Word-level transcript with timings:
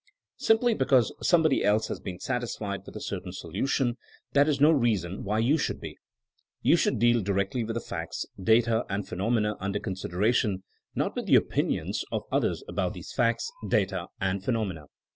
Simply 0.39 0.73
because 0.73 1.13
somebody 1.21 1.63
else 1.63 1.87
has 1.89 1.99
been 1.99 2.19
satisfied 2.19 2.81
with 2.87 2.95
a 2.95 2.99
certain 2.99 3.31
solution, 3.31 3.97
that 4.33 4.49
is 4.49 4.59
no 4.59 4.71
reason 4.71 5.23
why 5.23 5.37
you 5.37 5.59
should 5.59 5.79
be. 5.79 5.95
You 6.63 6.75
should 6.75 6.97
deal 6.97 7.21
directly 7.21 7.63
with 7.63 7.75
the 7.75 7.81
facts, 7.81 8.25
data 8.41 8.83
and 8.89 9.07
phenomena 9.07 9.57
un 9.59 9.73
der 9.73 9.79
consideration; 9.79 10.63
not 10.95 11.15
with 11.15 11.27
the 11.27 11.35
opinions 11.35 12.03
of 12.11 12.23
THINKING 12.23 12.23
AS 12.23 12.23
A 12.23 12.23
SCIENCE 12.23 12.31
171 12.31 12.37
others 12.37 12.63
about 12.67 12.93
those 12.95 13.11
facts, 13.11 13.51
data 13.69 14.07
and 14.19 14.43
phenomena. 14.43 14.85